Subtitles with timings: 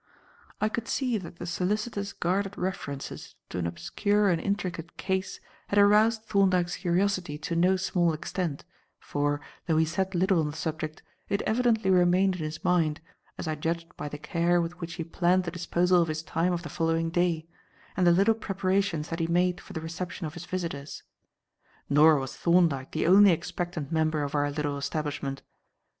[0.59, 5.77] I could see that the solicitor's guarded references to an obscure and intricate case had
[5.77, 8.65] aroused Thorndyke's curiosity to no small extent,
[8.99, 12.99] for, though he said little on the subject, it evidently remained in his mind,
[13.37, 16.51] as I judged by the care with which he planned the disposal of his time
[16.51, 17.45] of the following day,
[17.95, 21.03] and the little preparations that he made for the reception of his visitors.
[21.91, 25.43] Nor was Thorndyke the only expectant member of our little establishment.